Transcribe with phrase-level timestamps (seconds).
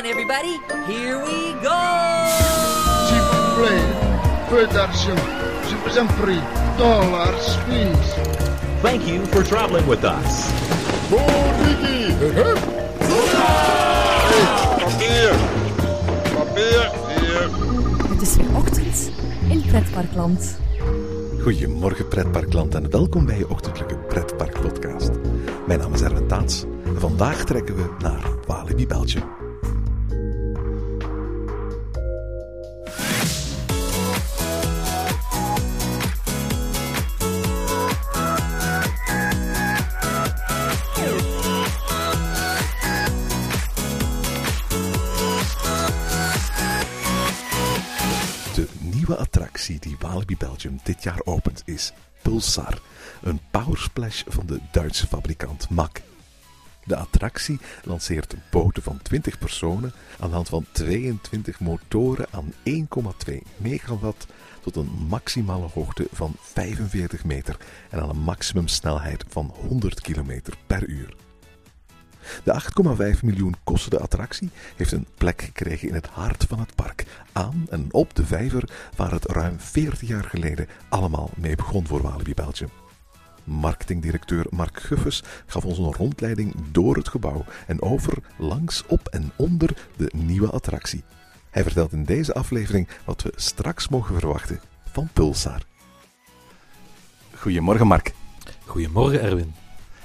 [0.00, 0.58] on, everybody.
[0.86, 1.80] Here we go!
[3.06, 3.86] S'il vous plaît,
[4.48, 5.20] peu d'argent.
[5.68, 6.40] Je vous en prie.
[6.78, 8.14] Dollars, please.
[8.82, 10.50] Thank you for traveling with us.
[14.80, 15.32] Papier!
[16.34, 16.90] Papier!
[17.08, 17.50] Hier!
[18.08, 19.10] Het is weer ochtend
[19.48, 20.58] in Pretparkland.
[21.42, 25.10] Goedemorgen pretparkland en welkom bij je ochtendelijke pretparkpodcast.
[25.66, 29.39] Mijn naam is Erwin Taats en vandaag trekken we naar Walibi Belgium.
[49.60, 51.92] Attractie die Walibi Belgium dit jaar opent is
[52.22, 52.80] Pulsar,
[53.22, 56.02] een powersplash van de Duitse fabrikant MAC.
[56.84, 62.52] De attractie lanceert boten van 20 personen aan de hand van 22 motoren aan
[63.28, 64.26] 1,2 megawatt
[64.60, 67.56] tot een maximale hoogte van 45 meter
[67.90, 71.29] en aan een maximumsnelheid van 100 km per uur.
[72.44, 72.62] De
[73.14, 77.66] 8,5 miljoen kostende attractie heeft een plek gekregen in het hart van het park, aan
[77.70, 82.34] en op de vijver waar het ruim 40 jaar geleden allemaal mee begon voor Walibi
[82.34, 82.70] Belgium.
[83.44, 89.32] Marketingdirecteur Mark Guffes gaf ons een rondleiding door het gebouw en over, langs, op en
[89.36, 91.04] onder de nieuwe attractie.
[91.50, 94.60] Hij vertelt in deze aflevering wat we straks mogen verwachten
[94.92, 95.62] van Pulsar.
[97.34, 98.12] Goedemorgen Mark.
[98.64, 99.54] Goedemorgen Erwin.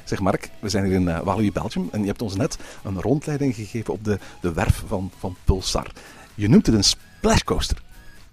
[0.05, 3.01] Zeg Mark, we zijn hier in uh, Walibi Belgium en je hebt ons net een
[3.01, 5.91] rondleiding gegeven op de, de werf van, van Pulsar.
[6.35, 7.81] Je noemt het een splashcoaster.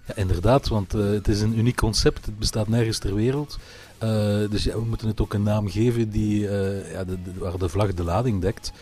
[0.06, 2.26] Ja, inderdaad, want uh, het is een uniek concept.
[2.26, 3.58] Het bestaat nergens ter wereld.
[4.02, 4.08] Uh,
[4.50, 7.68] dus ja, we moeten het ook een naam geven die, ja, de, de, waar de
[7.68, 8.72] vlag de lading dekt.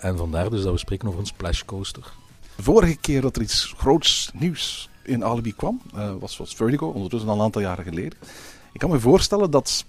[0.00, 2.12] en vandaar dus dat we spreken over een splashcoaster.
[2.56, 5.80] De vorige keer dat er iets groots nieuws in Alibi kwam,
[6.18, 8.18] was, was Vertigo, ondertussen al een aantal jaren geleden.
[8.78, 9.84] Ik kan me voorstellen dat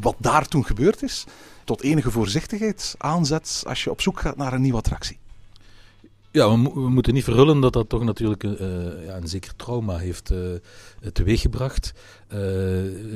[0.00, 1.24] wat daar toen gebeurd is,
[1.64, 5.18] tot enige voorzichtigheid aanzet als je op zoek gaat naar een nieuwe attractie.
[6.32, 8.54] Ja, we, mo we moeten niet verhullen dat dat toch natuurlijk uh,
[9.04, 10.38] ja, een zeker trauma heeft uh,
[11.12, 11.92] teweeggebracht
[12.34, 12.38] uh,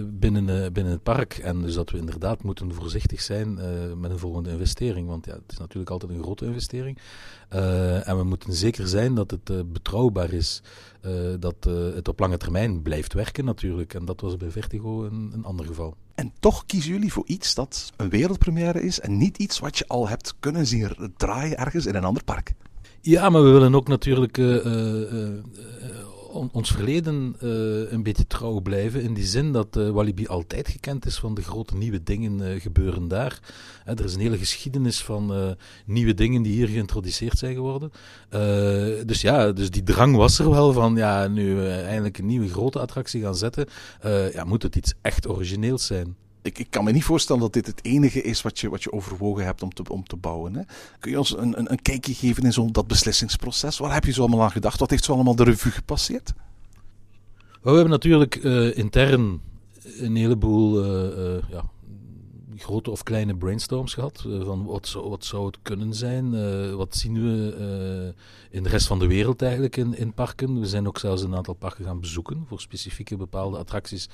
[0.04, 1.38] binnen, binnen het park.
[1.38, 3.54] En dus dat we inderdaad moeten voorzichtig zijn
[4.00, 5.08] met een volgende investering.
[5.08, 6.98] Want ja, het is natuurlijk altijd een grote investering.
[8.04, 10.62] en we moeten zeker zijn dat het betrouwbaar is.
[11.38, 13.94] dat het op lange termijn blijft werken natuurlijk.
[13.94, 15.96] En dat was bij Vertigo een, een ander geval.
[16.14, 19.86] En toch kiezen jullie voor iets dat een wereldpremière is en niet iets wat je
[19.86, 22.54] al hebt kunnen zien draaien ergens in een ander park.
[23.06, 25.28] Ja, maar we willen ook natuurlijk uh, uh, uh,
[26.32, 27.36] on, ons verleden
[27.90, 29.02] een beetje trouw blijven.
[29.02, 33.40] In die zin dat Walibi altijd gekend is van de grote nieuwe dingen gebeuren daar.
[33.84, 37.90] er is een hele geschiedenis van nieuwe dingen die hier geïntroduceerd zijn geworden.
[39.06, 42.78] dus ja, dus die drang was er wel van ja, nu eindelijk een nieuwe grote
[42.78, 43.66] attractie gaan zetten.
[44.32, 47.66] ja, moet het iets echt origineels zijn ik, ik, kan me niet voorstellen dat dit
[47.66, 50.54] het enige is wat je, wat je overwogen hebt om te, om te bouwen.
[50.54, 50.62] Hè?
[50.98, 53.78] Kun je ons een, een, een kijkje geven in zo'n dat beslissingsproces?
[53.78, 54.80] Waar heb je zo allemaal aan gedacht?
[54.80, 56.32] Wat heeft zo allemaal de revue gepasseerd?
[57.62, 59.40] We hebben natuurlijk uh, intern
[59.98, 61.64] een heleboel uh, uh, ja,
[62.56, 64.20] grote of kleine brainstorms gehad.
[64.44, 66.30] van wat zou, wat zou het kunnen zijn?
[66.76, 68.14] wat zien we
[68.50, 70.60] in de rest van de wereld eigenlijk in, in parken?
[70.60, 74.08] We zijn ook zelfs een aantal parken gaan bezoeken voor specifieke bepaalde attracties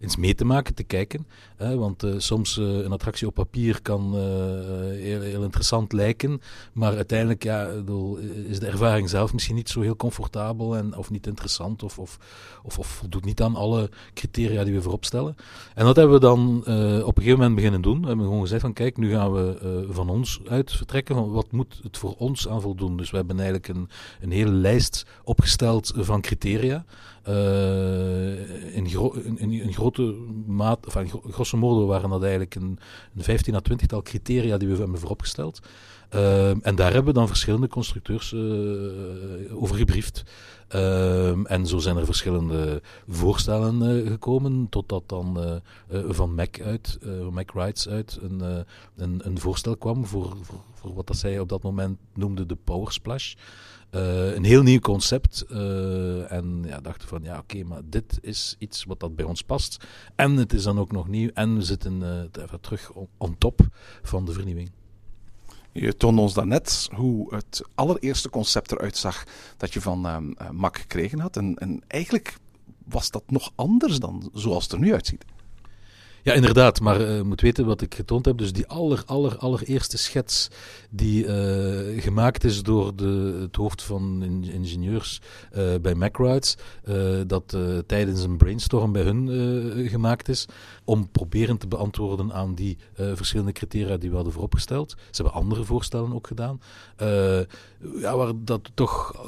[0.00, 1.26] eens mee te maken, te kijken.
[1.56, 4.20] Hè, want uh, soms uh, een attractie op papier kan uh,
[4.90, 6.40] heel, heel, interessant lijken,
[6.72, 7.68] maar uiteindelijk ja,
[8.48, 12.18] is de ervaring zelf misschien niet zo heel comfortabel en, of niet interessant of, of,
[12.62, 15.36] of, of voldoet niet aan alle criteria die we voorop stellen.
[15.74, 16.66] En dat hebben we dan op
[17.16, 18.00] een gegeven moment beginnen doen.
[18.00, 21.52] We hebben gewoon gezegd van kijk, nu gaan we van ons uit vertrekken, van wat
[21.52, 22.96] moet het voor ons aan voldoen.
[22.96, 23.88] Dus we hebben eigenlijk een,
[24.20, 26.84] een hele lijst opgesteld van criteria.
[27.28, 29.14] Uh, in, gro
[29.70, 30.02] grote
[30.46, 32.78] maat, of in grosso modo waren dat eigenlijk een,
[33.16, 35.60] een 15 à 20 tal criteria die we hebben vooropgesteld.
[36.14, 38.40] Uh, en daar hebben we dan verschillende constructeurs uh,
[39.62, 40.24] over gebriefd.
[41.44, 45.60] en zo zijn er verschillende voorstellen gekomen, totdat dan
[46.08, 46.98] van Mac uit,
[47.30, 48.64] Mac Rights uit, een,
[48.96, 50.36] een, een, voorstel kwam voor,
[50.74, 53.34] voor, wat dat zij op dat moment noemde de Power Splash.
[53.96, 55.44] Uh, een heel nieuw concept.
[55.50, 59.42] Uh, en ja, dachten van ja, oké, maar dit is iets wat dat bij ons
[59.42, 59.84] past.
[60.14, 61.30] En het is dan ook nog nieuw.
[61.34, 63.60] En we zitten uh, even terug on, top
[64.02, 64.70] van de vernieuwing.
[65.72, 69.24] Je toonde ons daarnet hoe het allereerste concept eruit zag
[69.56, 71.36] dat je van uh, Mac gekregen had.
[71.36, 72.36] En, en eigenlijk
[72.84, 75.24] was dat nog anders dan zoals het er nu uitziet.
[76.26, 76.80] Ja, inderdaad.
[76.80, 78.38] Maar je moet weten wat ik getoond heb.
[78.38, 80.48] Dus die aller, aller, allereerste schets
[80.90, 85.20] die eh, gemaakt is door de, het hoofd van in- ingenieurs
[85.50, 86.56] eh, bij MacRides.
[86.84, 86.96] eh,
[87.26, 90.46] dat eh, tijdens een brainstorm bij hun eh, gemaakt is.
[90.84, 94.90] Om proberen te beantwoorden aan die eh, verschillende criteria die we hadden vooropgesteld.
[95.10, 96.60] Ze hebben andere voorstellen ook gedaan.
[96.96, 97.38] eh,
[98.00, 99.20] ja, waar dat toch eh,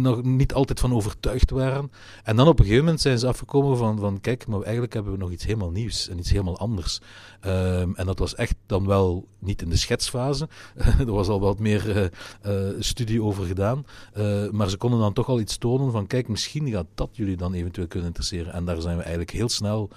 [0.00, 1.90] nog niet altijd van overtuigd waren.
[2.24, 5.12] En dan op een gegeven moment zijn ze afgekomen van, van kijk, maar eigenlijk hebben
[5.12, 7.00] we nog iets helemaal nieuws iets helemaal anders.
[7.40, 10.48] Ehm, en dat was echt dan wel niet in de schetsfase.
[10.98, 12.04] er was al wat meer eh,
[12.42, 13.86] eh, studie over gedaan.
[14.12, 17.36] Eh, maar ze konden dan toch al iets tonen van kijk, misschien gaat dat jullie
[17.36, 18.52] dan eventueel kunnen interesseren.
[18.52, 19.90] En daar zijn we eigenlijk heel snel...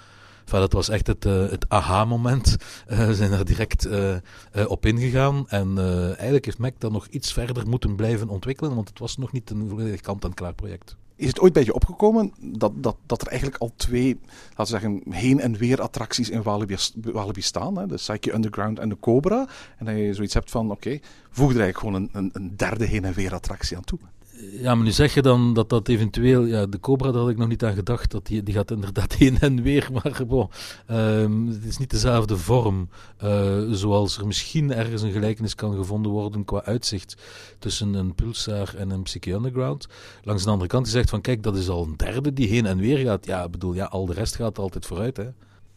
[0.46, 2.56] Dat was echt het, het aha-moment.
[2.88, 3.88] We zijn daar direct
[4.68, 5.50] op ingegaan.
[5.50, 5.78] En
[6.08, 9.50] eigenlijk heeft Mac dan nog iets verder moeten blijven ontwikkelen, want het was nog niet
[9.50, 10.96] een volledig kant-en-klaar project.
[11.16, 14.20] Is het ooit bij je opgekomen dat, dat, dat er eigenlijk al twee,
[14.50, 17.78] laten we zeggen, heen en weer attracties in Walibi, Walibi staan?
[17.78, 17.88] Hè?
[17.88, 19.48] De Psyche Underground en de Cobra.
[19.78, 21.00] En dat je zoiets hebt van, oké,
[21.30, 24.00] voeg er eigenlijk gewoon een, een, een derde heen en weer attractie aan toe.
[24.52, 26.46] Ja, maar nu zeg je dan dat dat eventueel...
[26.46, 28.12] Ja, de Cobra, daar had ik nog niet aan gedacht.
[28.12, 29.90] Dat die, die gaat inderdaad heen en weer.
[29.94, 30.22] Maar
[30.86, 32.90] ehm, het is niet dezelfde vorm.
[33.18, 37.16] eh, zoals er misschien ergens een gelijkenis kan gevonden worden qua uitzicht
[37.60, 39.88] tussen een Pulsar en een Psyche Underground.
[40.24, 42.66] Langs de andere kant, die zegt van kijk, dat is al een derde die heen
[42.66, 43.26] en weer gaat.
[43.26, 45.30] Ja, bedoel, ja, al de rest gaat altijd vooruit, hè.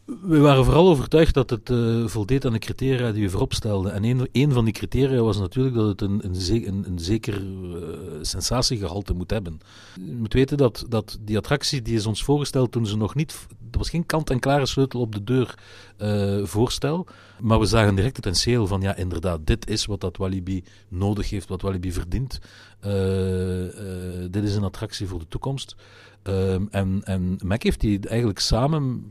[0.07, 3.93] We waren vooral overtuigd dat het eh, voldeed aan de criteria die we voorop stelden.
[3.93, 7.35] En een, van die criteria was natuurlijk dat het een, een, ze- een, een zeker
[7.35, 7.83] eh,
[8.21, 9.61] sensatiegehalte moet hebben.
[10.07, 13.47] Je moet weten dat, dat die attractie die is ons voorgesteld toen ze nog niet...
[13.71, 15.55] Er was geen kant-en-klare sleutel op de deur
[15.97, 17.07] eh, voorstel.
[17.41, 21.31] Maar we zagen direct het potentieel van, ja, inderdaad, dit is wat dat Walibi nodig
[21.31, 22.39] heeft, wat Walibi verdient.
[22.81, 25.77] Eh, eh, dit is een attractie voor de toekomst.
[26.23, 29.07] Ehm, en, en Mac heeft die eigenlijk samen,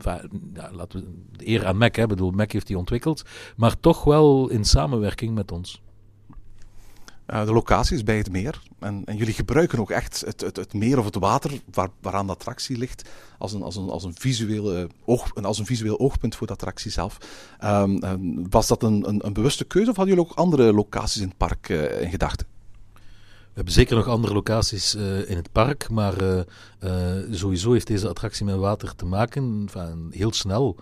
[0.72, 1.06] laten we
[1.36, 3.22] de eer aan Mac, hè, bedoel, Mac heeft die ontwikkeld,
[3.56, 5.82] maar toch wel in samenwerking met ons.
[7.26, 8.60] Eh, de locatie is bij het meer.
[8.78, 12.26] En, en jullie gebruiken ook echt het, het, het meer of het water waar, waaraan
[12.26, 13.08] de attractie ligt
[13.38, 16.52] als een, als een, als een, visuele oog, een- als een visueel oogpunt voor de
[16.52, 17.18] attractie zelf.
[17.58, 18.18] Ehm, ehm,
[18.50, 21.36] was dat een, een, een bewuste keuze of hadden jullie ook andere locaties in het
[21.36, 22.46] park eh, in gedachten?
[22.92, 26.38] We hebben zeker nog andere locaties eh, in het park, maar eh,
[26.78, 29.60] eh, sowieso heeft deze attractie met water te maken.
[29.66, 30.76] Enfin, heel snel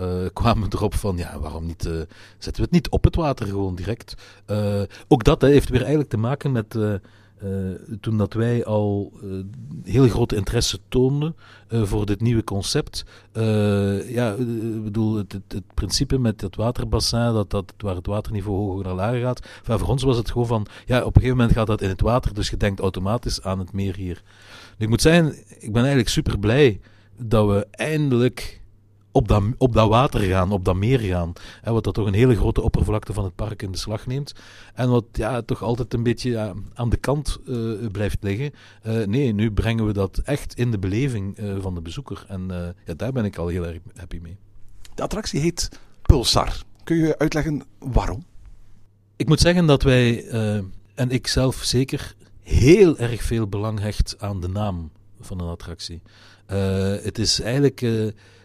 [0.00, 1.92] eh, kwamen erop van, ja, waarom niet, eh,
[2.38, 4.14] zetten we het niet op het water gewoon direct.
[4.46, 6.78] Eh, ook dat heeft weer eigenlijk te maken met...
[8.00, 9.12] toen dat wij al
[9.84, 11.36] heel grote interesse toonden
[11.68, 13.04] voor dit nieuwe concept.
[14.06, 14.34] Ja,
[14.82, 19.20] bedoel, het, het, principe met het waterbassin, dat, dat, waar het waterniveau hoger naar lager
[19.20, 19.46] gaat.
[19.62, 22.00] Voor ons was het gewoon van, ja, op een gegeven moment gaat dat in het
[22.00, 24.22] water, dus je denkt automatisch aan het meer hier.
[24.78, 26.80] Ik moet zeggen, ik ben eigenlijk super blij
[27.16, 28.59] dat we eindelijk
[29.12, 31.32] op dat, op dat water gaan, op dat meer gaan.
[31.60, 34.32] Hè, wat dat toch een hele grote oppervlakte van het park in beslag neemt.
[34.74, 37.54] En wat ja, toch altijd een beetje ja, aan de kant eh,
[37.92, 38.52] blijft liggen.
[38.82, 42.24] Eh, nee, nu brengen we dat echt in de beleving eh, van de bezoeker.
[42.28, 44.36] En ja, daar ben ik al heel erg happy mee.
[44.94, 45.68] De attractie heet
[46.02, 46.62] Pulsar.
[46.84, 48.24] Kun je uitleggen waarom?
[49.16, 50.28] Ik moet zeggen dat wij,
[50.94, 54.90] en ik zelf zeker, heel erg veel belang hecht aan de naam
[55.20, 56.02] van een attractie.
[57.02, 57.82] Het is eigenlijk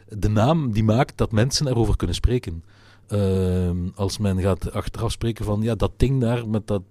[0.08, 2.64] de naam die maakt dat mensen erover kunnen spreken.
[3.08, 6.82] Ehm, als men gaat achteraf spreken van, ja, dat ding daar met dat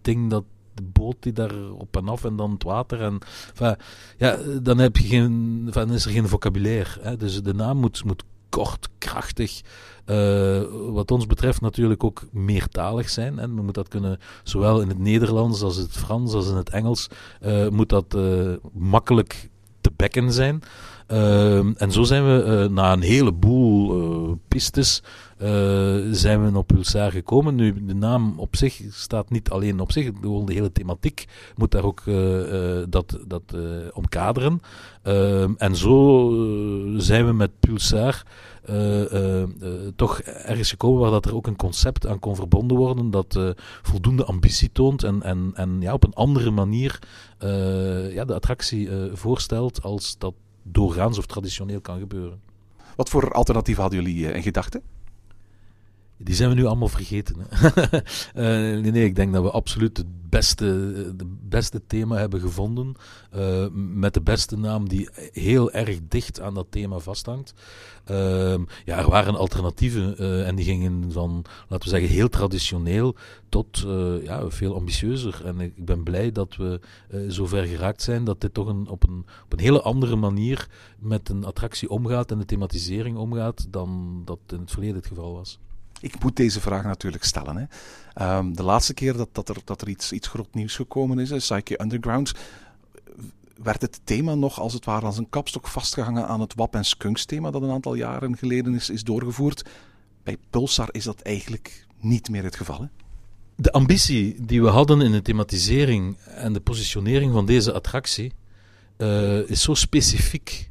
[0.00, 0.44] ding dat
[0.74, 3.00] de boot die daar op en af en dan het water.
[3.00, 3.18] En,
[4.16, 7.16] ja, dan, heb je geen, dan is er geen vocabulaire.
[7.16, 9.60] Dus de naam moet, moet kort, krachtig,
[10.04, 13.38] eh, wat ons betreft natuurlijk ook meertalig zijn.
[13.38, 16.70] En we moeten dat kunnen, zowel in het Nederlands als het Frans als in het
[16.70, 17.08] Engels,
[17.40, 19.50] eh, moet dat eh, makkelijk
[19.82, 20.62] te bekken zijn.
[21.06, 25.02] Ehm, en zo zijn we eh, na een heleboel eh, pistes
[25.38, 25.48] eh,
[26.10, 27.54] zijn we op Pulsar gekomen.
[27.54, 31.84] Nu, de naam op zich staat niet alleen op zich, de hele thematiek moet daar
[31.84, 32.02] ook
[32.88, 33.42] dat, dat
[33.92, 34.62] omkaderen.
[35.02, 36.30] Ehm, en zo
[36.96, 38.22] zijn we met Pulsar
[39.96, 43.50] toch ergens gekomen waar dat er ook een concept aan kon verbonden worden dat eh,
[43.82, 46.98] voldoende ambitie toont en, en, en ja, op een andere manier
[47.38, 52.40] eh, ja, de attractie eh, voorstelt als dat doorgaans of traditioneel kan gebeuren.
[52.96, 54.82] Wat voor alternatieven hadden jullie eh, in gedachten?
[56.24, 57.36] Die zijn we nu allemaal vergeten.
[57.48, 57.70] Hè?
[58.34, 58.44] Eh,
[58.92, 60.64] nee, ik denk dat we absoluut het beste,
[61.16, 62.94] de beste thema hebben gevonden.
[63.30, 67.54] eh, met de beste naam die heel erg dicht aan dat thema vasthangt.
[68.04, 73.16] Ehm, ja, er waren alternatieven eh, en die gingen van, laten we zeggen, heel traditioneel
[73.48, 73.86] tot
[74.22, 75.42] ja, veel ambitieuzer.
[75.44, 76.80] En ik, ben blij dat we
[77.28, 81.28] zover geraakt zijn dat dit toch een, op, een, op een hele andere manier met
[81.28, 85.58] een attractie omgaat en de thematisering omgaat dan dat in het verleden het geval was.
[86.02, 87.56] Ik moet deze vraag natuurlijk stellen.
[87.56, 87.64] Hè.
[88.12, 91.30] Ehm, de laatste keer dat, dat er, dat er iets, iets groot nieuws gekomen is,
[91.30, 92.32] Psyche Underground,
[93.62, 96.84] werd het thema nog als het ware als een kapstok vastgehangen aan het WAP en
[96.84, 99.64] Skunks thema dat een aantal jaren geleden is, is doorgevoerd.
[100.22, 102.80] Bij Pulsar is dat eigenlijk niet meer het geval.
[102.80, 102.86] Hè?
[103.56, 108.32] De ambitie die we hadden in de thematisering en de positionering van deze attractie
[108.96, 110.70] eh, is zo specifiek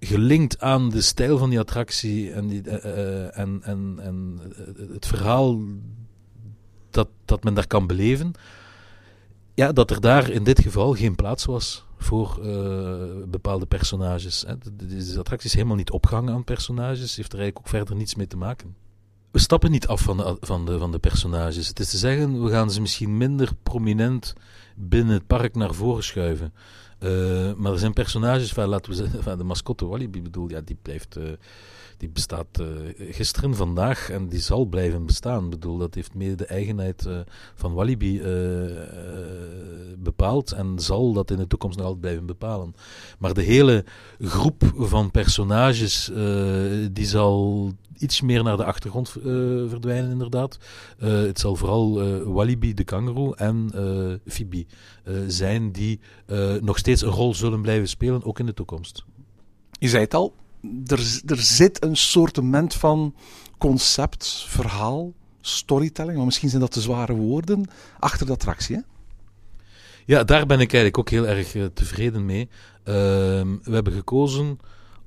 [0.00, 4.92] gelinkt aan de stijl van die attractie en, die, eh, eh, en, en, en eh,
[4.92, 5.60] het verhaal
[6.90, 8.32] dat, dat men daar kan beleven.
[9.54, 14.44] Ja, dat er daar in dit geval geen plaats was voor eh, bepaalde personages.
[14.46, 14.54] Hè.
[14.58, 18.26] De- attractie is helemaal niet opgehangen aan personages, heeft er eigenlijk ook verder niets mee
[18.26, 18.74] te maken.
[19.30, 21.68] We stappen niet af van de, van, de, van de personages.
[21.68, 24.34] Het is te zeggen, we gaan ze misschien minder prominent
[24.76, 26.52] binnen het park naar voren schuiven.
[26.98, 30.60] Eh, maar er zijn personages, van, laten we zeggen, van de mascotte Walibi bedoel, ja,
[30.60, 31.24] die blijft, eh,
[31.96, 32.66] die bestaat eh,
[33.10, 35.50] gisteren, vandaag en die zal blijven bestaan.
[35.50, 37.08] Bedoel, dat heeft mede de eigenheid
[37.54, 38.20] van Walibi
[39.98, 42.74] bepaald en zal dat in de toekomst nog altijd blijven bepalen.
[43.18, 43.84] Maar de hele
[44.20, 46.10] groep van personages,
[46.92, 49.08] die zal iets meer naar de achtergrond
[49.68, 50.58] verdwijnen, inderdaad.
[50.98, 53.70] Het zal vooral Walibi, de kangaroo, en
[55.06, 56.00] eh, zijn die
[56.60, 59.04] nog steeds een rol zullen blijven spelen, ook in de toekomst.
[59.78, 60.34] Je zei het al,
[60.86, 63.14] er, er zit een soortement van
[63.58, 68.76] concept, verhaal, storytelling, maar misschien zijn dat te zware woorden, achter de attractie.
[68.76, 68.82] Hè?
[70.04, 72.48] Ja, daar ben ik eigenlijk ook heel erg eh, tevreden mee.
[72.84, 74.58] Ehm, we hebben gekozen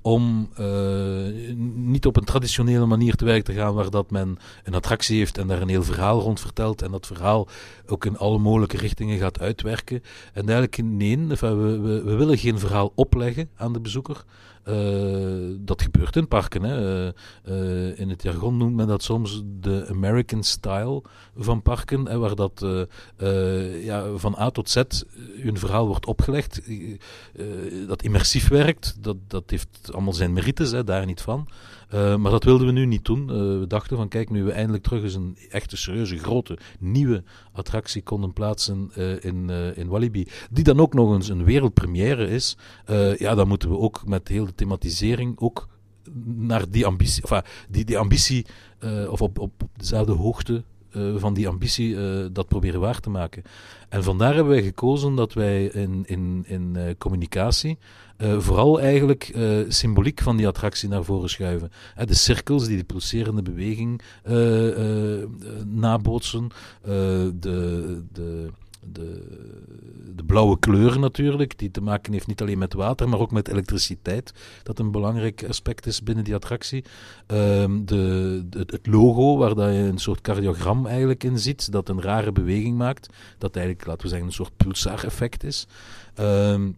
[0.01, 4.73] om eh, niet op een traditionele manier te werk te gaan, waar dat men een
[4.73, 7.47] attractie heeft en daar een heel verhaal rond vertelt en dat verhaal
[7.87, 10.03] ook in alle mogelijke richtingen gaat uitwerken.
[10.33, 14.23] En eigenlijk, nee, we, we willen geen verhaal opleggen aan de bezoeker.
[14.63, 16.63] Eh, dat gebeurt in parken.
[16.63, 17.07] Hè.
[17.07, 17.13] Eh,
[17.43, 21.01] eh, in het jargon noemt men dat soms de American style
[21.37, 22.65] van parken, hè, waar dat
[23.83, 24.75] ja, van A tot Z
[25.43, 26.61] een verhaal wordt opgelegd,
[27.87, 29.03] dat immersief werkt.
[29.03, 31.47] Dat, dat heeft allemaal zijn merites, hè, daar niet van.
[31.89, 33.29] Eh, maar dat wilden we nu niet doen.
[33.29, 37.23] Eh, we dachten van kijk, nu we eindelijk terug eens een echte serieuze, grote, nieuwe
[37.51, 42.57] attractie konden plaatsen eh, in, in Walibi, die dan ook nog eens een wereldpremière is,
[43.17, 45.67] ja, dan moeten we ook met heel de thematisering ook
[46.23, 48.45] naar die ambitie, enfin, die, die ambitie
[49.09, 53.43] of op, op dezelfde hoogte eh, van die ambitie eh, dat proberen waar te maken.
[53.89, 57.77] En vandaar hebben wij gekozen dat wij in, in, in eh, communicatie
[58.37, 61.71] vooral eigenlijk symboliek van die attractie naar voren schuiven.
[62.05, 64.01] De cirkels die de pulserende beweging
[65.65, 66.47] nabootsen,
[66.81, 69.23] de, de, de,
[70.15, 73.47] de blauwe kleur natuurlijk, die te maken heeft niet alleen met water, maar ook met
[73.47, 74.33] elektriciteit,
[74.63, 76.83] dat een belangrijk aspect is binnen die attractie.
[77.27, 82.01] Ehm, de, het logo, waar dat je een soort cardiogram eigenlijk in ziet, dat een
[82.01, 85.67] rare beweging maakt, dat eigenlijk, laten we zeggen, een soort pulsar-effect is.
[86.15, 86.69] Ehm,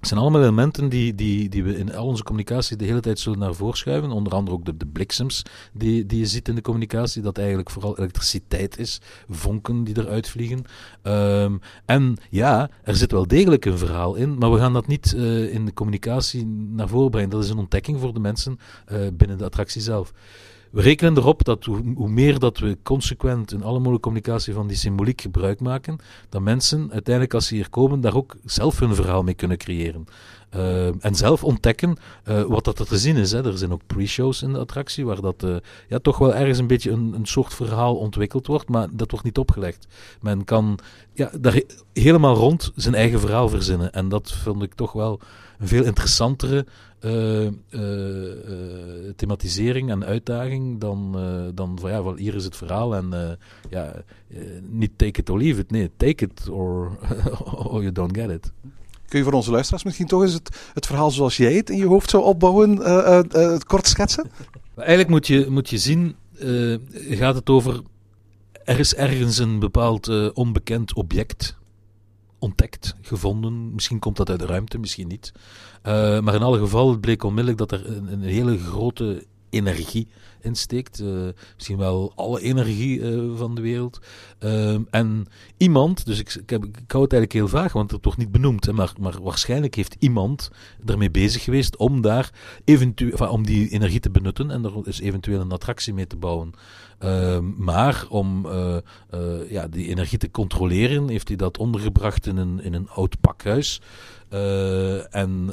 [0.00, 3.18] het zijn allemaal elementen die, die, die we in al onze communicatie de hele tijd
[3.18, 4.10] zullen naar voren schuiven.
[4.10, 5.42] Onder andere ook de, de bliksems
[5.72, 7.22] die, die je ziet in de communicatie.
[7.22, 9.00] Dat eigenlijk vooral elektriciteit is.
[9.28, 10.64] Vonken die eruit vliegen.
[11.02, 14.38] Ehm, en ja, er zit wel degelijk een verhaal in.
[14.38, 17.30] Maar we gaan dat niet eh, in de communicatie naar voren brengen.
[17.30, 20.12] Dat is een ontdekking voor de mensen eh, binnen de attractie zelf.
[20.70, 24.76] We rekenen erop dat hoe, meer dat we consequent in alle mogelijke communicatie van die
[24.76, 25.98] symboliek gebruik maken,
[26.28, 30.06] dat mensen uiteindelijk als ze hier komen daar ook zelf hun verhaal mee kunnen creëren.
[30.56, 31.96] Uh, en zelf ontdekken
[32.28, 33.32] uh, wat dat er te zien is.
[33.32, 33.44] Hè.
[33.44, 35.56] Er zijn ook pre-shows in de attractie waar dat uh,
[35.88, 39.24] ja, toch wel ergens een beetje een, een soort verhaal ontwikkeld wordt, maar dat wordt
[39.24, 39.86] niet opgelegd.
[40.20, 40.78] Men kan
[41.12, 41.62] ja, daar
[41.92, 43.92] helemaal rond zijn eigen verhaal verzinnen.
[43.92, 45.20] En dat vind ik toch wel
[45.58, 46.66] een veel interessantere
[47.00, 47.50] uh, uh,
[49.16, 53.38] thematisering en uitdaging dan, uh, dan van ja, van hier is het verhaal en
[53.70, 53.92] ja,
[54.70, 55.70] niet take it or leave it.
[55.70, 56.98] Nee, take it or,
[57.70, 58.52] or you don't get it.
[59.08, 61.76] Kun je voor onze luisteraars misschien toch eens het, het verhaal zoals jij het in
[61.76, 64.30] je hoofd zou opbouwen, uh, kort schetsen?
[64.76, 66.16] Eigenlijk moet je, moet je zien,
[67.10, 67.80] gaat het over,
[68.64, 71.58] er is ergens een bepaald onbekend object
[72.40, 73.74] ontdekt, gevonden.
[73.74, 75.32] Misschien komt dat uit de ruimte, misschien niet.
[75.86, 80.08] Uh, maar in alle gevallen bleek onmiddellijk dat er een, een hele grote energie
[80.42, 81.00] insteekt.
[81.00, 84.00] Uh, misschien wel alle energie uh, van de wereld.
[84.40, 88.04] Uh, en iemand, dus ik, ik, heb, ik hou het eigenlijk heel vaag, want het
[88.04, 88.72] wordt niet benoemd.
[88.72, 90.50] Maar, maar waarschijnlijk heeft iemand
[90.86, 92.30] ermee bezig geweest om daar
[92.64, 96.52] eventueel, om die energie te benutten en er is eventueel een attractie mee te bouwen.
[96.98, 98.76] Ehm, maar om uh,
[99.48, 103.80] ja, die energie te controleren, heeft hij dat ondergebracht in een, in een oud pakhuis.
[104.32, 105.52] Uh, en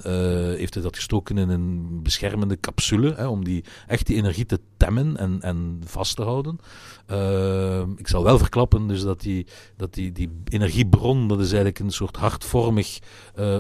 [0.58, 4.60] heeft hij dat gestoken in een beschermende capsule, hè, om die, echt die energie te
[4.78, 6.60] temmen en, en vast te houden.
[7.06, 11.80] Ehm, ik zal wel verklappen dus dat, die, dat die, die energiebron, dat is eigenlijk
[11.80, 13.00] een soort hartvormig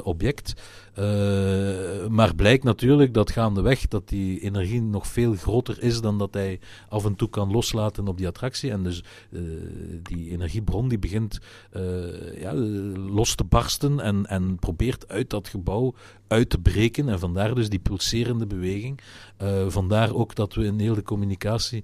[0.03, 0.53] object.
[0.99, 6.33] Uh, maar blijkt natuurlijk dat gaandeweg dat die energie nog veel groter is dan dat
[6.33, 8.71] hij af en toe kan loslaten op die attractie.
[8.71, 9.41] En dus uh,
[10.03, 11.39] die energiebron die begint
[11.73, 12.53] uh, ja,
[13.09, 15.93] los te barsten en, en probeert uit dat gebouw
[16.27, 17.09] uit te breken.
[17.09, 18.99] En vandaar dus die pulserende beweging.
[19.67, 21.83] vandaar ook dat we in heel de communicatie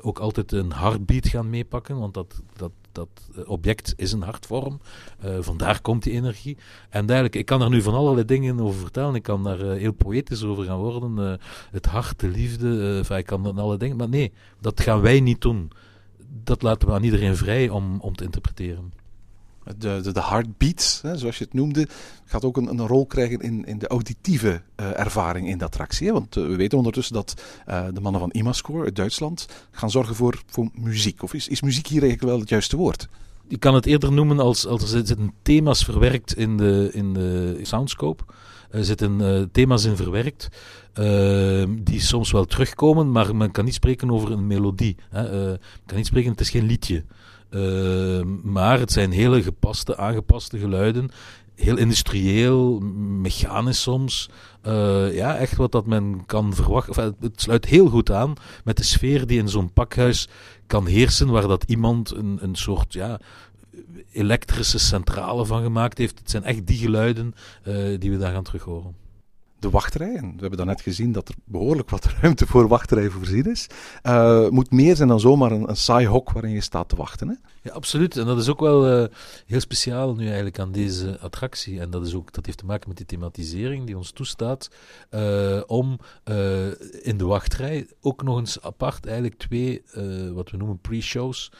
[0.00, 1.98] ook altijd een heartbeat gaan meepakken.
[1.98, 4.80] Want dat, dat dat eh, object is een hartvorm.
[5.24, 6.56] Uh, vandaar komt die energie.
[6.88, 9.14] En eigenlijk, ik kan er nu van allerlei dingen over vertellen.
[9.14, 11.40] Ik kan daar uh, heel poëtisch over gaan worden.
[11.70, 13.96] Het hart, de liefde, ik kan dan alle dingen.
[13.96, 15.70] Maar nee, dat gaan wij niet doen.
[16.44, 18.92] Dat laten we aan iedereen vrij om, om te interpreteren
[19.78, 21.88] de, de, hè, zoals je het noemde,
[22.24, 26.06] gaat ook een, een rol krijgen in, in de auditieve uh, ervaring in de attractie.
[26.06, 26.12] Hè?
[26.12, 30.14] Want uh, we weten ondertussen dat uh, de mannen van Imascore uit Duitsland gaan zorgen
[30.14, 31.22] voor, voor muziek.
[31.22, 33.08] Of is, is muziek hier eigenlijk wel het juiste woord?
[33.48, 37.58] Je kan het eerder noemen als, als er zitten thema's verwerkt in de, in de
[37.62, 38.24] soundscope.
[38.70, 40.48] Er zitten thema's in verwerkt
[41.78, 44.96] die soms wel terugkomen, maar men kan niet spreken over een melodie.
[45.10, 45.30] Hè?
[45.30, 47.04] men kan niet spreken, het is geen liedje.
[47.50, 51.10] Uh, maar het zijn hele gepaste, aangepaste geluiden.
[51.54, 52.80] Heel industrieel,
[53.20, 54.30] mechanisch soms.
[54.66, 57.16] Uh, ja, echt wat dat men kan verwachten.
[57.20, 58.34] het sluit heel goed aan
[58.64, 60.28] met de sfeer die in zo'n pakhuis
[60.66, 63.20] kan heersen, waar dat iemand een, een soort ja,
[64.12, 66.18] elektrische centrale van gemaakt heeft.
[66.18, 67.34] Het zijn echt die geluiden
[67.64, 69.05] uh, die we daar gaan terug horen
[69.58, 70.14] de wachtrij.
[70.14, 73.66] En we hebben daarnet gezien dat er behoorlijk wat ruimte voor wachtrij voorzien is.
[74.02, 77.28] Uh, moet meer zijn dan zomaar een, een saai hok waarin je staat te wachten.
[77.28, 77.34] Hè?
[77.62, 78.16] Ja, absoluut.
[78.16, 79.08] En dat is ook wel uh,
[79.46, 81.80] heel speciaal nu eigenlijk aan deze attractie.
[81.80, 84.70] En dat, is ook, dat heeft te maken met die thematisering die ons toestaat
[85.10, 85.98] uh, om
[87.02, 89.82] in de wachtrij ook nog eens apart eigenlijk twee,
[90.34, 91.52] wat we noemen pre-shows,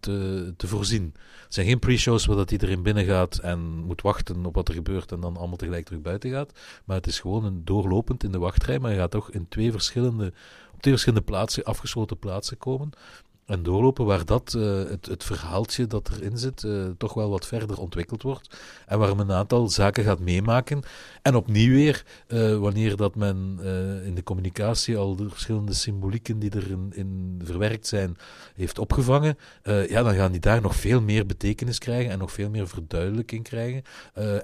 [0.00, 1.14] te, te voorzien.
[1.44, 4.74] Het zijn geen pre-shows waar dat iedereen binnen gaat en moet wachten op wat er
[4.74, 6.52] gebeurt en dan allemaal tegelijk terug buiten gaat.
[6.84, 9.70] Maar het is gewoon een doorlopend in de wachtrij, maar je gaat toch in twee
[9.70, 10.26] verschillende,
[10.72, 12.90] op twee verschillende plaatsen, afgesloten plaatsen komen
[13.46, 17.46] en doorlopen, waar dat, uh, het, het verhaaltje dat erin zit, uh, toch wel wat
[17.46, 18.58] verder ontwikkeld wordt.
[18.86, 20.82] En waar men een aantal zaken gaat meemaken.
[21.22, 23.58] En opnieuw weer, uh, wanneer dat men
[24.04, 28.16] in de communicatie al de verschillende symbolieken die erin in verwerkt zijn,
[28.54, 29.38] heeft opgevangen,
[29.88, 33.44] ja, dan gaan die daar nog veel meer betekenis krijgen en nog veel meer verduidelijking
[33.44, 33.82] krijgen.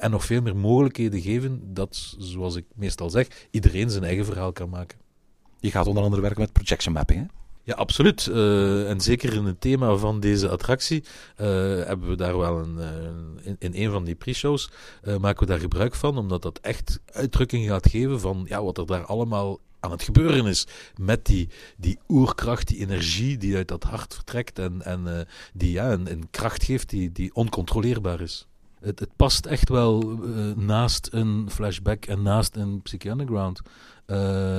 [0.01, 4.53] en nog veel meer mogelijkheden geven dat, zoals ik meestal zeg, iedereen zijn eigen verhaal
[4.53, 4.99] kan maken.
[5.61, 7.42] Je gaat onder andere werken met projection mapping, hè?
[7.65, 8.27] Ja, absoluut.
[8.27, 11.05] Uh, en zeker in het thema van deze attractie
[11.41, 11.47] uh,
[11.85, 12.77] hebben we daar wel een,
[13.45, 14.71] uh, in, een van die pre-shows
[15.21, 18.87] maken we daar gebruik van, omdat dat echt uitdrukking gaat geven van ja, wat er
[18.87, 23.83] daar allemaal aan het gebeuren is met die, die oerkracht, die energie die uit dat
[23.83, 28.47] hart vertrekt en, en die ja, een, een, kracht geeft die, die oncontroleerbaar is.
[28.81, 30.01] Het, het past echt wel
[30.57, 33.61] naast een flashback en naast een Psyche Underground.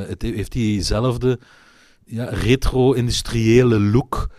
[0.08, 1.40] het heeft diezelfde
[2.06, 4.30] ja, retro-industriële look.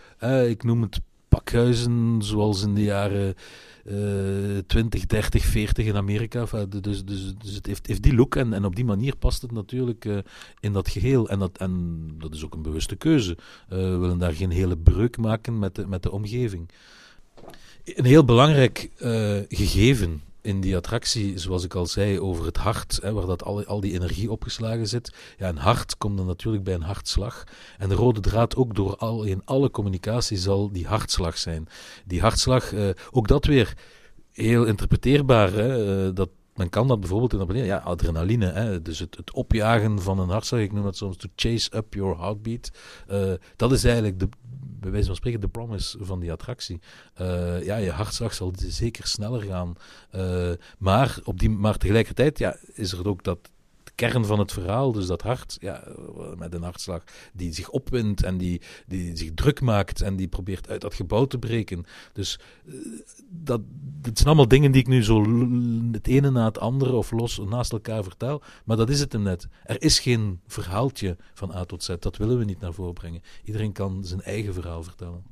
[0.47, 3.35] ik noem het pakhuizen zoals in de jaren
[3.85, 6.45] uh, 20, 30, 40 in Amerika.
[6.69, 9.51] dus dus, dus het heeft, heeft die look en, en op die manier past het
[9.51, 10.17] natuurlijk uh,
[10.59, 11.29] in dat geheel.
[11.29, 13.37] En dat, en dat is ook een bewuste keuze.
[13.37, 16.69] Uh, we willen daar geen hele breuk maken met de, met de omgeving.
[17.83, 18.89] Een heel belangrijk
[19.49, 23.65] gegeven in die attractie, zoals ik al zei, over het hart, hè, waar dat al,
[23.65, 25.13] al die energie opgeslagen zit.
[25.37, 27.43] Ja, een hart komt dan natuurlijk bij een hartslag.
[27.77, 31.67] En de rode draad ook door al, in alle communicatie zal die hartslag zijn.
[32.05, 33.73] Die hartslag, eh, ook dat weer
[34.31, 35.53] heel interpreteerbaar.
[35.53, 40.01] Hè, uh, dat, men kan dat bijvoorbeeld interpreteren, ja, adrenaline, hè, dus het, het opjagen
[40.01, 42.71] van een hartslag, ik noem dat soms to chase up your heartbeat.
[43.11, 44.29] Uh, dat is eigenlijk de,
[44.79, 46.79] bij wijze van spreken de promise van die attractie.
[47.21, 49.75] Uh, ja, je hartslag zal zeker sneller gaan.
[50.15, 53.39] Uh, maar, op die, maar tegelijkertijd ja, is er ook dat
[53.95, 55.83] kern van het verhaal, dus dat hart, ja,
[56.37, 60.69] met een hartslag die zich opwindt en die, die zich druk maakt en die probeert
[60.69, 61.85] uit dat gebouw te breken.
[62.13, 62.39] Dus
[63.29, 63.61] dat,
[64.05, 65.25] dat zijn allemaal dingen die ik nu zo
[65.91, 69.21] het ene na het andere of los naast elkaar vertel, maar dat is het hem
[69.21, 69.47] net.
[69.63, 73.21] Er is geen verhaaltje van A tot Z, dat willen we niet naar voren brengen.
[73.43, 75.23] Iedereen kan zijn eigen verhaal vertellen.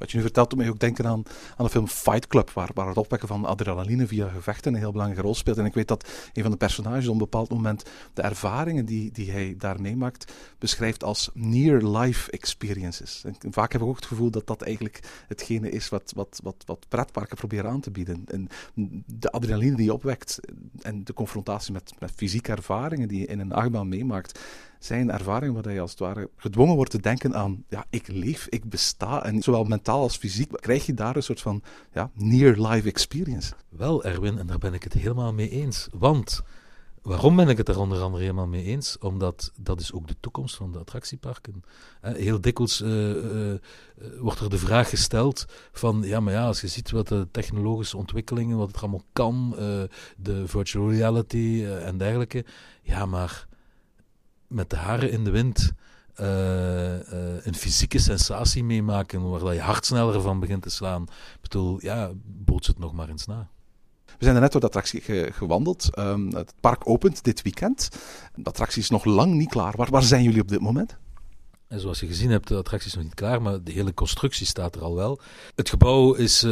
[0.00, 1.22] Wat je nu vertelt, doet mij ook denken aan,
[1.56, 4.92] aan de film Fight Club, waar, waar het opwekken van adrenaline via gevechten een heel
[4.92, 5.58] belangrijke rol speelt.
[5.58, 7.84] En ik weet dat een van de personages op een bepaald moment
[8.14, 13.24] de ervaringen die, die hij daar meemaakt, beschrijft als near-life experiences.
[13.24, 16.62] En vaak heb ik ook het gevoel dat dat eigenlijk hetgene is wat, wat, wat,
[16.66, 18.24] wat pretparken proberen aan te bieden.
[18.26, 18.48] En
[19.06, 20.40] de adrenaline die je opwekt
[20.82, 24.38] en de confrontatie met, met fysieke ervaringen die je in een achtbaan meemaakt,
[24.84, 28.46] zijn ervaringen waar je als het ware gedwongen wordt te denken aan, ja, ik leef,
[28.48, 29.24] ik besta.
[29.24, 31.62] En zowel mentaal als fysiek krijg je daar een soort van
[31.92, 33.52] ja, near-life experience.
[33.68, 35.88] Wel, Erwin, en daar ben ik het helemaal mee eens.
[35.92, 36.42] Want,
[37.02, 38.98] waarom ben ik het er onder andere helemaal mee eens?
[38.98, 41.62] Omdat dat is ook de toekomst van de attractieparken.
[42.00, 43.58] Heel dikwijls uh, uh,
[44.18, 47.96] wordt er de vraag gesteld van, ja, maar ja, als je ziet wat de technologische
[47.96, 49.54] ontwikkelingen, wat het allemaal kan,
[50.16, 52.44] de virtual reality en dergelijke,
[52.82, 53.48] ja, maar
[54.50, 55.72] met de haren in de wind
[56.20, 61.02] uh, uh, een fysieke sensatie meemaken waar dat je hart sneller van begint te slaan.
[61.02, 63.48] Ik bedoel, ja, boots het nog maar eens na.
[64.04, 65.98] We zijn er net door de attractie ge gewandeld.
[65.98, 67.88] Um, het park opent dit weekend.
[68.34, 69.76] De attractie is nog lang niet klaar.
[69.76, 70.96] Waar, waar zijn jullie op dit moment?
[71.70, 74.46] En zoals je gezien hebt, de attractie is nog niet klaar, maar de hele constructie
[74.46, 75.20] staat er al wel.
[75.54, 76.50] Het gebouw is uh,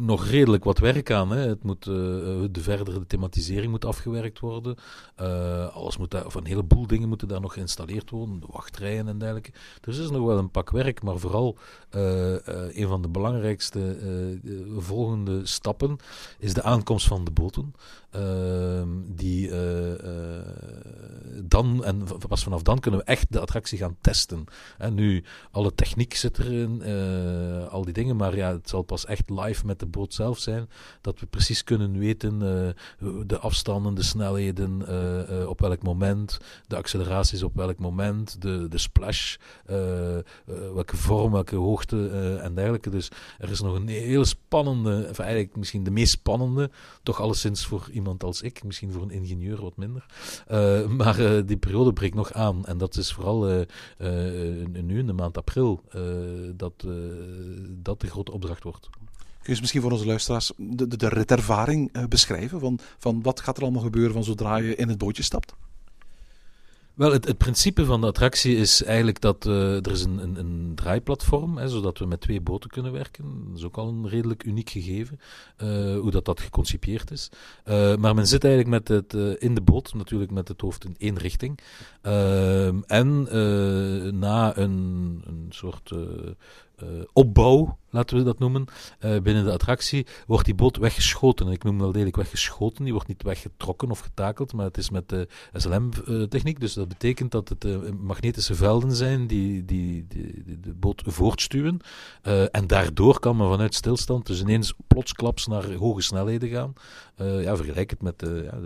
[0.00, 1.30] nog redelijk wat werk aan.
[1.30, 1.48] Hè.
[1.48, 1.94] Het moet, uh,
[2.50, 4.76] de verdere thematisering moet afgewerkt worden.
[5.20, 9.08] Uh, alles moet daar, of een heleboel dingen moeten daar nog geïnstalleerd worden, de wachtrijen
[9.08, 9.52] en dergelijke.
[9.80, 11.58] Dus er is nog wel een pak werk, maar vooral
[11.90, 13.96] een van de belangrijkste
[14.78, 15.96] volgende stappen
[16.38, 17.74] is de aankomst van de boten.
[18.10, 19.50] Ehm, die
[21.48, 24.44] dan, en pas vanaf dan kunnen we echt de attractie gaan testen.
[24.78, 29.06] En nu, alle techniek zit erin, uh, al die dingen, maar ja, het zal pas
[29.06, 30.68] echt live met de boot zelf zijn,
[31.00, 32.38] dat we precies kunnen weten
[33.26, 34.80] de afstanden, de snelheden,
[35.48, 39.36] op welk moment, de acceleraties op welk moment, de, de splash,
[40.74, 42.08] welke vorm, welke hoogte
[42.42, 42.90] en dergelijke.
[42.90, 46.70] Dus er is nog een hele spannende, of eigenlijk misschien de meest spannende,
[47.02, 50.06] toch alleszins voor iemand als ik, misschien voor een ingenieur wat minder.
[51.00, 53.60] maar die periode breekt nog aan en dat is vooral uh,
[54.82, 55.80] nu in de maand april
[56.54, 56.86] dat
[57.68, 58.88] dat de grote opdracht wordt.
[59.42, 62.60] Kun je misschien voor onze luisteraars de, de, de beschrijven?
[62.60, 65.54] Van, van wat gaat er allemaal gebeuren van zodra je in het bootje stapt?
[66.96, 70.72] Wel, het, principe van de attractie is eigenlijk dat uh, er is een, een, een
[70.74, 73.44] draaiplatform is, zodat we met twee boten kunnen werken.
[73.48, 75.20] Dat is ook al een redelijk uniek gegeven,
[75.62, 77.30] uh, hoe dat, dat geconcipieerd is.
[77.64, 80.94] Uh, maar men zit eigenlijk met het, in de boot, natuurlijk met het hoofd in
[80.98, 81.58] één richting.
[82.02, 83.22] Ehm, en
[84.18, 85.92] na een soort
[86.82, 88.64] uh, opbouw, laten we dat noemen,
[89.00, 91.46] uh, binnen de attractie, wordt die boot weggeschoten.
[91.46, 92.84] En ik noem wel degelijk weggeschoten.
[92.84, 96.60] Die wordt niet weggetrokken of getakeld, maar het is met de SLM-techniek.
[96.60, 97.64] Dus dat betekent dat het
[98.00, 100.06] magnetische velden zijn die, die,
[100.60, 101.80] de boot voortstuwen.
[102.50, 106.72] en daardoor kan men vanuit stilstand dus ineens plotsklaps naar hoge snelheden gaan.
[107.16, 108.58] ja, vergelijk het met ja,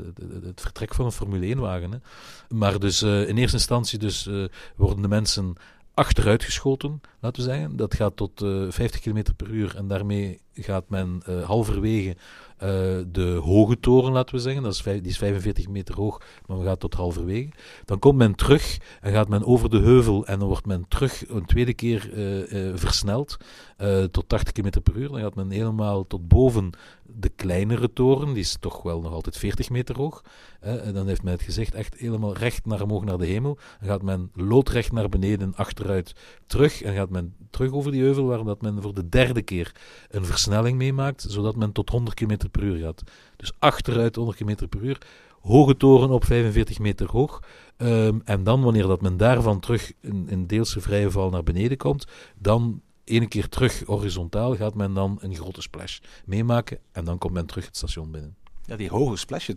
[0.43, 2.03] het vertrek van een Formule 1-wagen.
[2.49, 4.29] Maar dus in eerste instantie dus,
[4.77, 5.57] worden de mensen
[6.01, 7.77] achteruit geschoten, laten we zeggen.
[7.77, 12.19] Dat gaat tot uh, 50 km per uur en daarmee gaat men uh, halverwege uh,
[13.07, 14.63] de hoge toren, laten we zeggen.
[14.63, 17.49] Dat is die is 45 meter hoog, maar we gaan tot halverwege.
[17.85, 21.29] Dan komt men terug en gaat men over de heuvel en dan wordt men terug
[21.29, 22.11] een tweede keer
[22.75, 23.37] versneld
[24.11, 25.09] tot 80 km per uur.
[25.09, 26.71] Dan gaat men helemaal tot boven
[27.14, 30.25] de kleinere toren, die is toch wel nog altijd 40 meter hoog.
[30.61, 33.59] en dan heeft men het gezegd, echt helemaal recht naar omhoog naar de hemel.
[33.81, 36.14] Dan gaat men loodrecht naar beneden, achteruit,
[36.46, 36.83] terug.
[36.83, 39.75] En gaat men terug over die heuvel, waar dat men voor de derde keer
[40.11, 43.03] een versnelling meemaakt, zodat men tot 100 km per uur gaat.
[43.37, 44.99] Dus achteruit 100 km per uur.
[45.40, 47.42] Hoge toren op 45 meter hoog.
[47.77, 51.77] Um, en dan, wanneer dat men daarvan terug in, in deelse vrije val naar beneden
[51.77, 52.07] komt,
[52.38, 57.33] dan ene keer terug horizontaal gaat men dan een grote splash meemaken en dan komt
[57.33, 58.37] men terug het station binnen.
[58.70, 59.57] Ja, die hoge splash, je,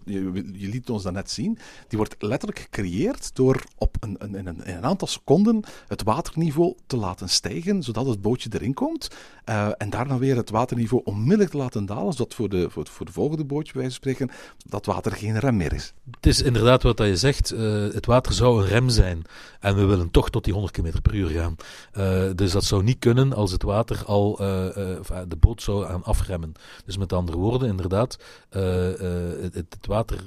[0.53, 4.47] je, liet ons dat net zien, die wordt letterlijk gecreëerd door op een, een, in,
[4.47, 9.07] een, in een aantal seconden het waterniveau te laten stijgen, zodat het bootje erin komt.
[9.49, 13.05] Uh, en daarna weer het waterniveau onmiddellijk te laten dalen, zodat voor de, voor, voor
[13.05, 14.29] de volgende bootje, van spreken,
[14.65, 15.93] dat water geen rem meer is.
[16.11, 19.21] Het is inderdaad wat je zegt, uh, het water zou een rem zijn.
[19.59, 21.55] En we willen toch tot die 100 km per uur gaan.
[21.97, 26.53] Uh, dus dat zou niet kunnen als het water al de boot zou aan afremmen.
[26.85, 28.17] Dus met andere woorden, inderdaad,
[28.49, 30.19] het, het, water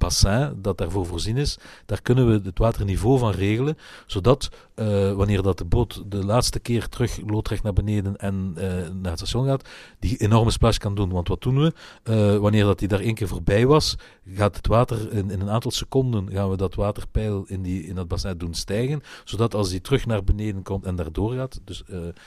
[0.00, 5.42] bassin dat daarvoor voorzien is, daar kunnen we het waterniveau van regelen, zodat uh, wanneer
[5.42, 8.62] dat de boot de laatste keer terug loodrecht naar beneden en uh,
[9.02, 11.10] naar het station gaat, die enorme splash kan doen.
[11.10, 11.72] Want wat doen we?
[12.04, 13.96] Uh, wanneer dat die daar één keer voorbij was,
[14.34, 17.94] gaat het water in, in, een aantal seconden gaan we dat waterpeil in, die, in
[17.94, 21.82] dat bassin doen stijgen, zodat als die terug naar beneden komt en daardoor gaat, dus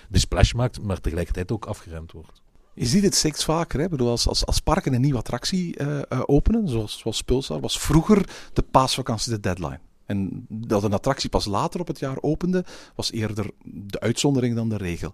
[0.10, 2.43] de splash maakt, maar tegelijkertijd ook afgeremd wordt.
[2.76, 3.80] Je ziet het steeds vaker.
[3.80, 3.90] Hè?
[3.90, 8.30] Bedoel, als, als, als parken een nieuwe attractie uh, openen, zoals, zoals Pulsar, was vroeger
[8.54, 9.80] de paasvakantie de deadline.
[10.06, 14.70] En dat een attractie pas later op het jaar opende, was eerder de uitzondering dan
[14.70, 15.14] de regel.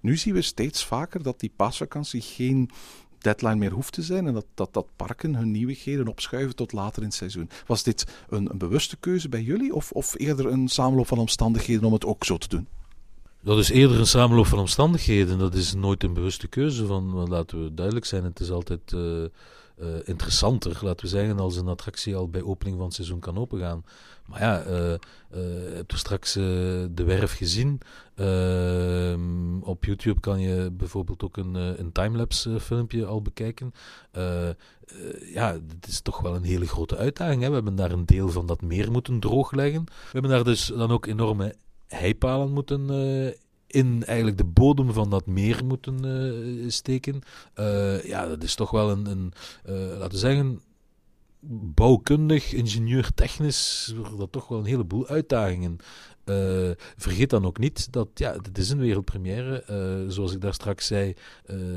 [0.00, 2.70] Nu zien we steeds vaker dat die paasvakantie geen
[3.18, 7.02] deadline meer hoeft te zijn en dat, dat, dat parken hun nieuwigheden opschuiven tot later
[7.02, 7.50] in het seizoen.
[7.66, 11.84] Was dit een, een bewuste keuze bij jullie of, of eerder een samenloop van omstandigheden
[11.84, 12.68] om het ook zo te doen?
[13.44, 15.38] Dat is eerder een samenloop van omstandigheden.
[15.38, 19.00] Dat is nooit een bewuste keuze van, laten we duidelijk zijn, het is altijd uh,
[19.00, 19.28] uh,
[20.04, 23.84] interessanter, laten we zeggen, als een attractie al bij opening van het seizoen kan opengaan.
[24.26, 24.92] Maar ja, uh,
[25.76, 27.80] heb je straks de werf gezien?
[28.14, 33.74] Ehm, op YouTube kan je bijvoorbeeld ook een, een timelapse filmpje al bekijken.
[35.32, 37.42] ja, het is toch wel een hele grote uitdaging.
[37.42, 37.48] Hè?
[37.48, 39.84] We hebben daar een deel van dat meer moeten droogleggen.
[39.84, 41.54] We hebben daar dus dan ook enorme
[41.94, 43.32] heipalen moeten uh,
[43.66, 47.22] in eigenlijk de bodem van dat meer moeten uh, steken.
[47.58, 49.32] Uh, ja, dat is toch wel een, een
[49.98, 50.60] laten we zeggen,
[51.74, 55.76] bouwkundig, ingenieur, technisch, dat toch wel een heleboel uitdagingen.
[56.96, 59.64] Vergeet dan ook niet dat ja, het is een wereldpremière.
[60.08, 61.14] Zoals ik daar straks zei,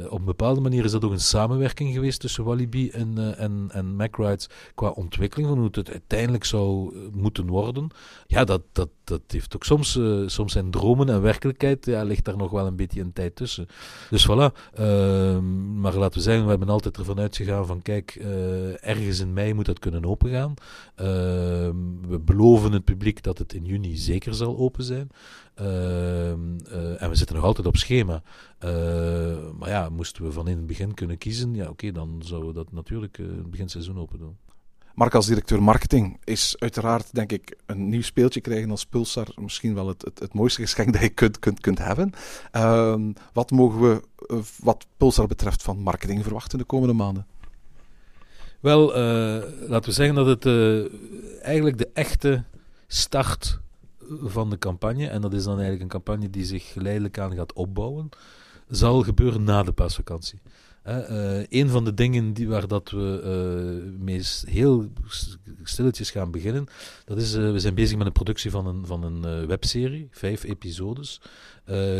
[0.10, 3.96] op een bepaalde manier is dat ook een samenwerking geweest tussen Walibi en, en, en
[3.96, 7.88] MacRides qua ontwikkeling van hoe het uiteindelijk zou moeten worden.
[8.28, 12.38] Ja, dat, dat, dat heeft ook soms, soms zijn dromen en werkelijkheid, ja, ligt daar
[12.38, 13.68] nog wel een beetje een tijd tussen.
[14.10, 14.74] Dus voilà.
[14.74, 18.16] Ehm, maar laten we zeggen, we hebben altijd ervan uitgegaan van kijk,
[18.80, 20.54] ergens in mei moet dat kunnen opengaan.
[20.96, 21.76] Ehm,
[22.08, 25.10] we beloven het publiek dat het in juni zeker zal open zijn.
[25.62, 28.22] Uh, uh, en we zitten nog altijd op schema.
[28.66, 28.72] Uh,
[29.60, 32.56] maar ja, moesten we van in het begin kunnen kiezen, ja, oké, dan zouden we
[32.56, 34.38] dat natuurlijk in het beginseizoen open doen.
[34.98, 39.74] Mark, als directeur marketing is uiteraard, denk ik, een nieuw speeltje krijgen als Pulsar misschien
[39.74, 42.12] wel het, het, het mooiste geschenk dat je kunt, kunt, kunt hebben.
[42.52, 44.02] Ehm, wat mogen we,
[44.60, 47.28] wat Pulsar betreft, van marketing verwachten de komende maanden?
[48.60, 48.86] Wel,
[49.68, 50.46] laten we zeggen dat het
[51.42, 52.44] eigenlijk de echte
[52.88, 53.60] start
[54.24, 57.54] van de campagne, en dat is dan eigenlijk een campagne die zich geleidelijk aan gaat
[57.54, 58.10] opbouwen,
[58.70, 60.40] zal gebeuren na de paasvakantie.
[60.88, 64.92] Uh, een van de dingen die, waar dat we uh, mee heel
[65.64, 66.66] stilletjes gaan beginnen,
[67.06, 70.44] dat is, uh, we zijn bezig met de productie van een, van een webserie, vijf
[70.44, 71.22] episodes,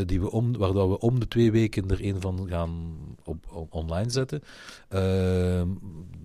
[0.06, 4.10] die we om, waar we om de twee weken er een van gaan op, online
[4.10, 4.42] zetten.
[4.90, 5.68] Ehm,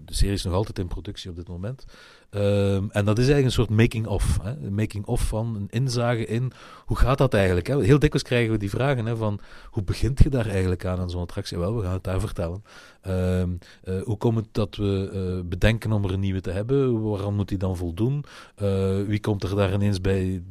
[0.04, 1.84] de serie is nog altijd in productie op dit moment.
[2.30, 4.38] Um, en dat is eigenlijk een soort making-of.
[4.42, 6.52] Een making-of van een inzage in
[6.84, 7.66] hoe gaat dat eigenlijk.
[7.66, 7.82] Hè?
[7.82, 11.10] Heel dikwijls krijgen we die vragen hè, van hoe begint je daar eigenlijk aan aan
[11.10, 11.58] zo'n attractie?
[11.58, 12.64] Wel, we gaan het daar vertellen.
[13.06, 17.02] Um, uh, hoe komt het dat we uh, bedenken om er een nieuwe te hebben?
[17.02, 18.24] Waarom moet die dan voldoen?
[18.62, 20.42] Uh, wie komt er daar ineens bij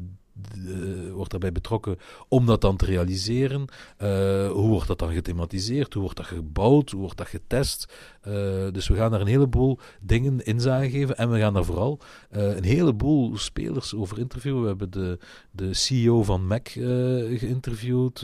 [0.58, 3.62] uh, wordt daarbij betrokken om dat dan te realiseren.
[3.62, 4.08] Uh,
[4.52, 5.94] hoe wordt dat dan gethematiseerd?
[5.94, 6.92] Hoe wordt dat gebouwd?
[6.92, 7.94] Hoe wordt dat getest?
[8.28, 8.34] Uh,
[8.72, 12.64] dus we gaan daar een heleboel dingen inzage geven en we gaan daar vooral een
[12.64, 14.62] heleboel spelers over interviewen.
[14.62, 15.20] We hebben de,
[15.52, 18.20] de CEO van Mac geïnterviewd,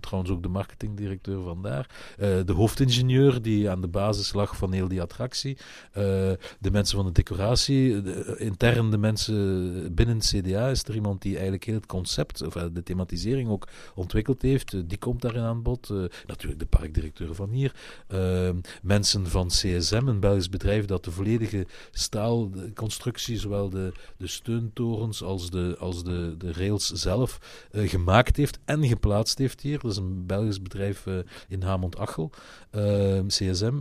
[0.00, 4.88] trouwens ook de marketingdirecteur van daar, de hoofdingenieur die aan de basis lag van heel
[4.88, 5.56] die attractie,
[5.92, 11.22] de mensen van de decoratie, de, intern de mensen binnen het CDA is er iemand
[11.22, 14.74] die eigenlijk heel het concept, of de thematisering ook ontwikkeld heeft.
[14.74, 15.88] Eh, die komt daarin aan bod.
[15.92, 17.74] Uh, natuurlijk de parkdirecteur van hier.
[18.12, 18.50] Uh,
[18.82, 25.50] mensen van CSM, een Belgisch bedrijf dat de volledige staalconstructie, zowel de, de steuntorens als
[25.50, 27.38] de, als de, de rails zelf,
[27.72, 29.78] gemaakt heeft en geplaatst heeft hier.
[29.78, 31.06] Dat is een Belgisch bedrijf
[31.48, 32.30] in Hamond-Achel.
[32.70, 33.74] Ehm, CSM,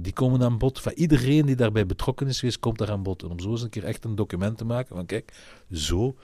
[0.00, 0.80] die komen aan bod.
[0.80, 3.22] Van iedereen die daarbij betrokken is geweest, komt daar aan bod.
[3.22, 5.32] En om zo eens een keer echt een document te maken van kijk,
[5.70, 6.16] zo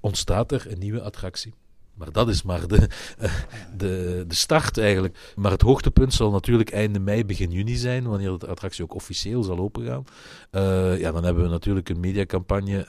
[0.00, 1.54] ontstaat er een nieuwe attractie.
[2.00, 2.88] Maar dat is maar de,
[3.20, 3.32] uh,
[3.76, 5.32] de, de start eigenlijk.
[5.36, 9.42] Maar het hoogtepunt zal natuurlijk einde mei, begin juni zijn, wanneer de attractie ook officieel
[9.42, 10.04] zal opengaan.
[10.52, 12.86] Uh, ja, dan hebben we natuurlijk een mediacampagne,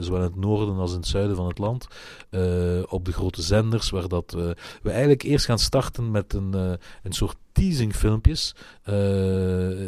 [0.00, 1.86] zowel in het noorden als in het zuiden van het land,
[2.88, 4.32] op de grote zenders, waar dat,
[4.82, 6.52] we eigenlijk eerst gaan starten met een,
[7.02, 8.54] een soort teasingfilmpjes.
[8.82, 8.94] eh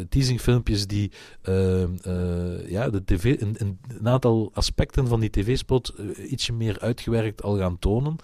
[0.09, 5.89] teasingfilmpjes die eh, eh, ja, de TV, een, een, een aantal aspecten van die tv-spot
[5.89, 8.15] eh, ietsje meer uitgewerkt al gaan tonen.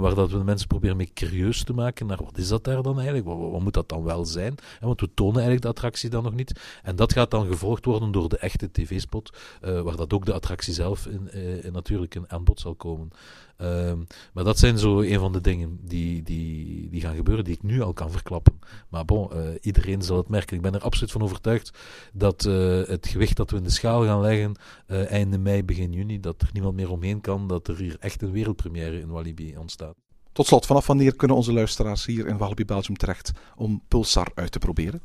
[0.00, 2.82] waar dat we de mensen proberen mee curieus te maken naar wat is dat daar
[2.82, 3.26] dan eigenlijk?
[3.26, 4.54] Wat, moet dat dan wel zijn?
[4.80, 6.60] Want we tonen eigenlijk de attractie dan nog niet.
[6.82, 10.74] En dat gaat dan gevolgd worden door de echte tv-spot, waar dat ook de attractie
[10.74, 13.10] zelf in, in natuurlijk in aan bod zal komen.
[13.58, 13.98] Ehm,
[14.32, 17.62] maar dat zijn zo een van de dingen die, die, die gaan gebeuren, die ik
[17.62, 18.58] nu al kan verklappen.
[18.88, 20.56] Maar bon, eh, iedereen zal het merken.
[20.56, 21.78] Ik ben er absoluut van overtuigd
[22.12, 24.54] dat eh, het gewicht dat we in de schaal gaan leggen
[24.86, 28.22] eh, einde mei, begin juni, dat er niemand meer omheen kan, dat er hier echt
[28.22, 29.94] een wereldpremière in Walibi ontstaat.
[30.32, 34.52] Tot slot, vanaf wanneer kunnen onze luisteraars hier in Walibi Belgium terecht om Pulsar uit
[34.52, 35.02] te proberen?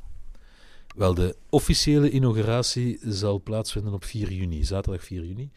[0.95, 5.51] Wel, de officiële inauguratie zal plaatsvinden op 4 juni, zaterdag 4 juni.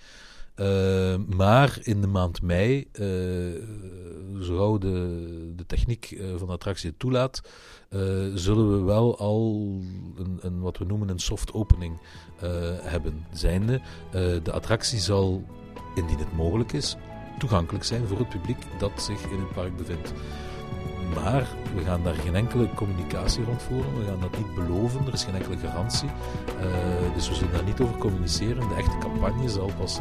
[0.60, 3.62] Uh, maar in de maand mei, uh,
[4.40, 7.42] zo gauw de, de techniek uh, van de attractie het toelaat,
[8.34, 9.70] zullen we wel al
[10.18, 12.00] een, een, wat we noemen een soft opening
[12.82, 13.26] hebben.
[13.32, 13.80] Zijnde,
[14.42, 15.44] de attractie zal,
[15.94, 16.96] indien het mogelijk is,
[17.38, 20.12] toegankelijk zijn voor het publiek dat zich in het park bevindt.
[21.14, 23.98] Maar we gaan daar geen enkele communicatie rond voeren.
[23.98, 25.06] We gaan dat niet beloven.
[25.06, 26.08] Er is geen enkele garantie.
[26.08, 28.68] Uh, dus we zullen daar niet over communiceren.
[28.68, 30.00] De echte campagne zal pas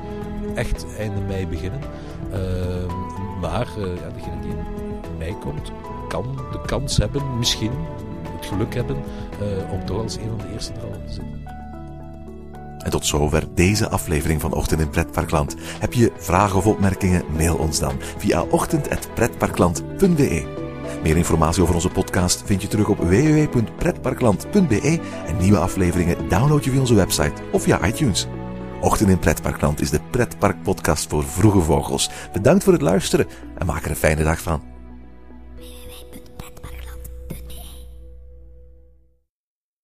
[0.56, 1.80] echt einde mei beginnen.
[2.32, 2.38] Uh,
[3.42, 5.72] maar uh, ja, degene die in mei komt,
[6.08, 7.72] kan de kans hebben, misschien
[8.36, 8.98] het geluk hebben,
[9.72, 11.46] om toch als een van de eerste er al te zitten.
[12.86, 15.56] En tot zover deze aflevering van Ochtend in Pretparkland.
[15.80, 17.24] Heb je vragen of opmerkingen?
[17.36, 20.65] Mail ons dan via ochtend.pretparkland.be.
[21.04, 26.72] Meer informatie over onze podcast vind je terug op www.pretparkland.be en nieuwe afleveringen download je
[26.72, 28.28] via onze website of via iTunes.
[28.82, 32.10] Ochtend in Pretparkland is de pretparkpodcast voor vroege vogels.
[32.34, 33.28] Bedankt voor het luisteren
[33.58, 34.75] en maak er een fijne dag van.